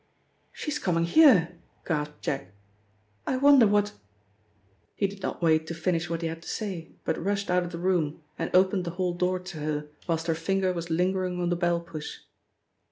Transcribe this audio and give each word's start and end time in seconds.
"She's 0.51 0.79
coming 0.79 1.03
here," 1.03 1.59
gasped 1.85 2.23
Jack. 2.23 2.53
"I 3.27 3.37
wonder 3.37 3.67
what" 3.67 3.91
He 4.95 5.05
did 5.05 5.21
not 5.21 5.43
wait 5.43 5.67
to 5.67 5.75
finish 5.75 6.09
what 6.09 6.23
he 6.23 6.27
had 6.27 6.41
to 6.41 6.49
say, 6.49 6.95
but 7.03 7.23
rushed 7.23 7.51
out 7.51 7.61
of 7.61 7.71
the 7.71 7.77
room 7.77 8.23
and 8.35 8.49
opened 8.55 8.85
the 8.85 8.89
hall 8.97 9.13
door 9.13 9.37
to 9.37 9.59
her 9.59 9.89
whilst 10.07 10.25
her 10.25 10.33
finger 10.33 10.73
was 10.73 10.89
lingering 10.89 11.39
on 11.39 11.49
the 11.49 11.55
bell 11.55 11.79
push. 11.79 12.17